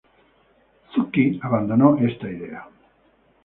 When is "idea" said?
2.27-2.67